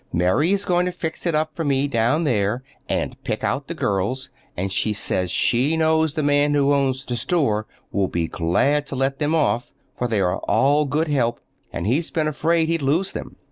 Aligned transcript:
Mary 0.11 0.51
is 0.51 0.65
going 0.65 0.87
to 0.87 0.91
fix 0.91 1.27
it 1.27 1.35
up 1.35 1.55
for 1.55 1.63
me 1.63 1.87
down 1.87 2.23
there, 2.23 2.63
and 2.89 3.21
pick 3.23 3.43
out 3.43 3.67
the 3.67 3.75
girls, 3.75 4.31
and 4.57 4.71
she 4.73 4.93
says 4.93 5.29
she 5.29 5.77
knows 5.77 6.15
the 6.15 6.23
man 6.23 6.55
who 6.55 6.73
owns 6.73 7.05
the 7.05 7.15
store 7.15 7.67
will 7.91 8.07
be 8.07 8.27
glad 8.27 8.87
to 8.87 8.95
let 8.95 9.19
them 9.19 9.35
off, 9.35 9.71
for 9.95 10.07
they 10.07 10.19
are 10.19 10.37
all 10.39 10.85
good 10.85 11.07
help, 11.07 11.39
and 11.71 11.85
he's 11.85 12.09
been 12.09 12.27
afraid 12.27 12.67
he'd 12.67 12.81
lose 12.81 13.11
them. 13.11 13.35